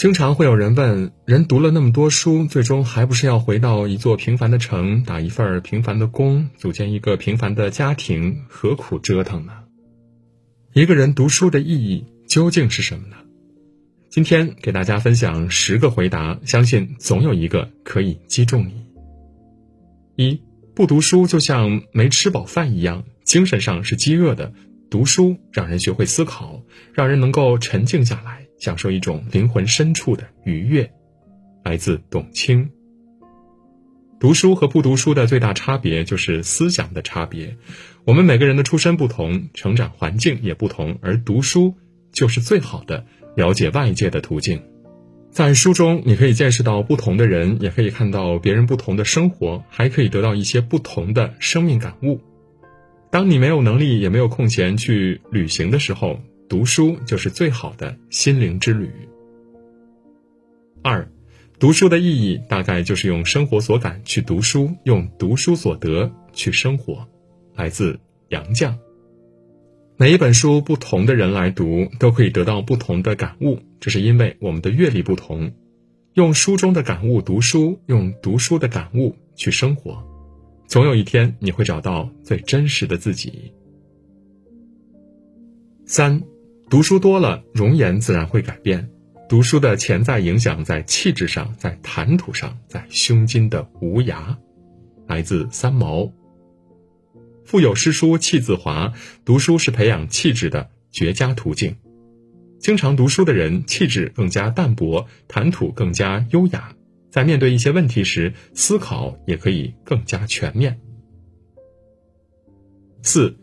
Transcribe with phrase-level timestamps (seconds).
[0.00, 9.52] 经常会有人问：人读了那么多书，最终还不是要回到一座平凡的城，打一份平凡的工，组建一个平凡的家庭，何苦折腾呢？
[10.72, 13.16] 一个人读书的意义究竟是什么呢？
[14.08, 18.86] 今天给大家分享十个回答，相信总有一个可以击中你。
[20.16, 20.40] 一
[20.74, 24.54] 不读书就像没吃饱饭一样，精神上是饥饿的。
[24.88, 26.62] 读书让人学会思考，
[26.94, 28.46] 让人能够沉静下来。
[28.60, 30.92] 享受一种灵魂深处的愉悦，
[31.64, 32.70] 来自董卿。
[34.20, 37.56] 读书和不读书的最大差别就是思想的差别。
[38.04, 41.74] 我们每个人的出身不同，成长环境也不同，而读书
[42.12, 44.62] 就是最好的了解外界的途径。
[45.30, 52.20] 在书中，你可以见识到不同的人，也可以看到别人不同的生活，还可以得到一些不同的生命感悟。
[53.10, 56.20] 当你没有能力也没有空闲去旅行的时候。
[56.50, 58.90] 读书就是最好的心灵之旅。
[60.82, 61.08] 二，
[61.60, 67.06] 读书的意义大概就是用生活所感去读书，用读书所得去生活。
[67.54, 68.74] 来自杨绛。
[69.96, 75.52] 每一本书，不同的人来读，都可以得到不同的感悟，这是因为我们的阅历不同。
[76.14, 80.02] 用书中的感悟读书，用读书的感悟去生活，
[80.66, 83.52] 总有一天你会找到最真实的自己。
[85.86, 86.20] 三。
[86.70, 88.88] 读书多了，容颜自然会改变。
[89.28, 94.36] 读书的潜在影响在气质上，在谈吐上，在胸襟的无涯。
[95.08, 96.12] 来自三毛。
[97.44, 98.92] 腹有诗书气自华，
[99.24, 101.74] 读书是培养气质的绝佳途径。
[102.60, 106.76] 经常读书的人，气质更加淡泊，谈吐更加优雅，
[107.10, 110.78] 在面对一些问题时，思考也可以更加全面。
[113.02, 113.36] 四，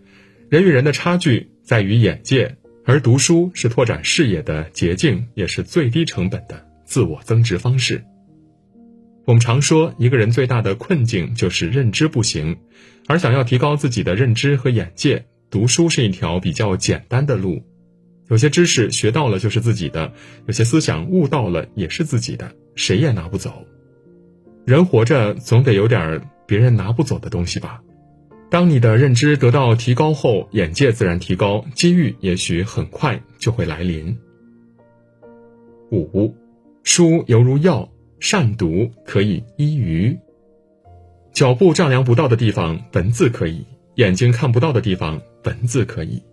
[0.47, 2.55] 人与人的差距在于眼界。
[2.87, 8.01] 而读书是拓展视野的捷径，也是最低成本的自我增值方式。
[9.25, 12.55] 我们常说，一个人最大的困境就是认知不行，
[13.05, 17.61] 而想要提高自己的认知和眼界，读书是一条比较简单的路。
[18.29, 20.13] 有些知识学到了就是自己的，
[20.45, 23.65] 有些思想悟到了也是自己的，谁也拿不走。
[24.65, 27.81] 人活着总得有点别人拿不走的东西吧。
[28.49, 34.17] 当你的认知得到提高后，眼界自然提高，机遇也许很快就会来临。
[35.91, 36.33] 五，
[36.83, 37.89] 书犹如药，
[38.21, 40.17] 善读可以医愚。
[41.33, 43.65] 脚步丈量不到的地方，文字可以；
[43.95, 46.23] 眼睛看不到的地方，文字可以。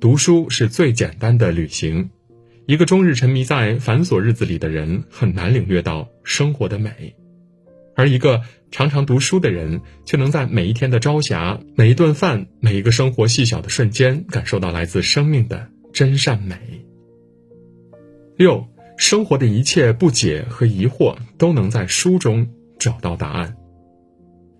[0.00, 2.10] 读书是最简单的旅行。
[2.66, 7.14] 一个终日沉迷在繁琐日子里的人，很难领略到生活的美。
[7.96, 16.56] 而一个常常读书的人，却能在每一天的朝霞、每一顿饭、每一个生活细小的瞬间，感受到来自生命的真善美。
[18.36, 18.66] 六，
[18.98, 22.46] 生活的一切不解和疑惑，都能在书中
[22.78, 23.56] 找到答案。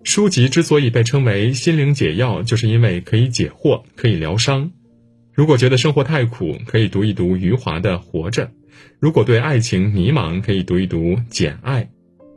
[0.03, 4.71] 书籍之所以被称为心灵解药，就是因为可以解惑，可以疗伤。
[5.31, 8.47] 如果觉得生活太苦，可以读一读余华的《活着》；
[8.99, 11.83] 如果对爱情迷茫，可以读一读《简爱》。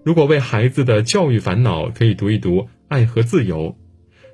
[0.02, 3.68] 如果为孩子的教育烦恼，可以读一读《爱和自由》。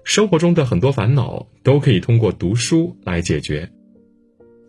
[0.04, 3.72] 生活中的很多烦恼都可以通过读书来解决。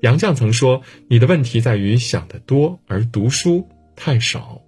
[0.01, 4.61] 杨绛曾说：“你的问题在于想得多，而读书太少。”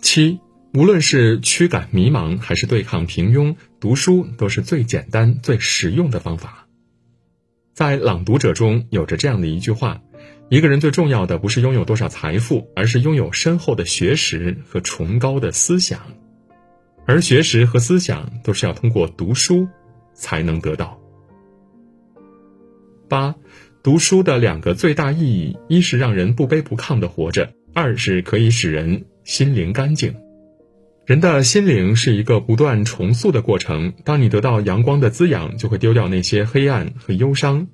[0.00, 0.38] 七，
[0.74, 6.68] 无论是驱赶迷茫，还是对抗平庸，读书都是最简单、最实用的方法。
[7.74, 10.00] 在《朗读者》中有着这样的一句话。
[10.48, 16.00] 一个人最重要的不是拥有多少财富，而是拥有深厚的学识和崇高的思想，
[17.06, 19.66] 而学识和思想都是要通过读书
[20.14, 20.98] 才能得到。
[23.08, 23.34] 八，
[23.82, 30.14] 读书的两个最大意义：一是让人不卑不亢的活着；二是可以使人心灵干净。
[31.04, 37.66] 人的心灵是一个不断重塑的过程，当你得到阳光的滋养，就会丢掉那些黑暗和忧伤。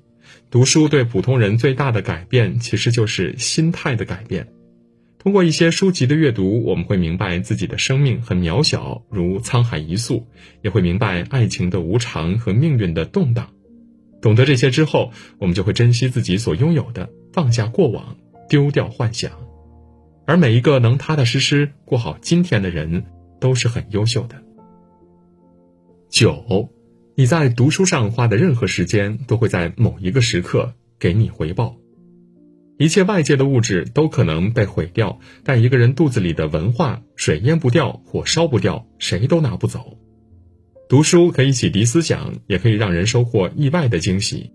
[0.49, 4.47] 读书对普通人最大的改变，其实就是心态的改变。
[5.17, 10.25] 通过一些书籍的阅读，我们会明白自己的生命很渺小，如沧海一粟；
[10.61, 13.49] 也会明白爱情的无常和命运的动荡。
[14.21, 18.15] 懂得这些之后，我们就会珍惜自己所拥有的，放下过往，
[18.47, 19.31] 丢掉幻想。
[20.25, 23.03] 而每一个能踏踏实实过好今天的人，
[23.41, 24.41] 都是很优秀的。
[26.09, 26.78] 九。
[27.19, 31.75] 你在读书上花的任何时间，都会在某一个时刻给你回报。
[32.77, 39.97] 一切外界的物质都可能被毁掉，但一个人肚子里的文化，水淹不掉，火烧不掉，谁都拿不走。
[40.87, 44.53] 读书可以洗涤思想，也可以让人收获意外的惊喜。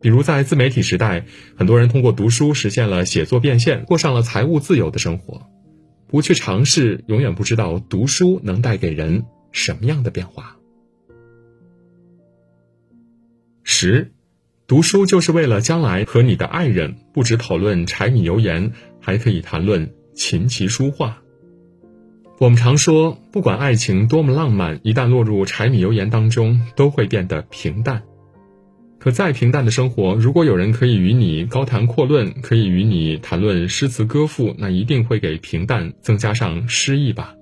[0.00, 1.24] 比如在自媒体时代，
[1.56, 5.48] 很多人通过读书实现了写作变现，过上了财务自由的生活。
[6.08, 10.56] 不去尝试，永远不知道读书能带给人什么样的变化。
[13.86, 14.12] 十，
[14.66, 21.18] 读书就是为了将来和你的爱人不只讨论柴米油盐，还可以谈论琴棋书画。
[22.38, 28.04] 我们常说，不管爱情多么浪漫，一旦落入柴米油盐当中，都会变得平淡。
[28.98, 37.34] 可再平淡的生活，如果有人可以与你高谈阔论，可以与你谈论诗词歌赋，那一定会给平淡增加上诗意吧。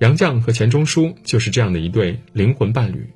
[0.00, 3.08] 杨绛和钱钟书就是这样的一对灵魂伴侣，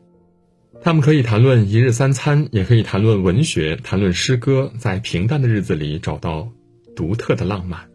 [0.82, 6.50] 他们可以谈论一日三餐，也可以谈论文学，谈论诗歌，在平淡的日子里找到
[6.96, 7.90] 独特的浪漫。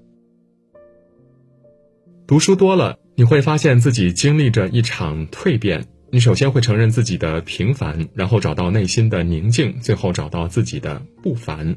[2.28, 5.86] 读书多了，你会发现自己经历着一场蜕变。
[6.12, 11.76] 你首先会承认自己的平凡，然后找到内心的宁静，最后找到自己的不凡，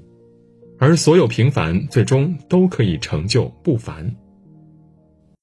[0.78, 4.14] 而所有平凡最终都可以成就不凡。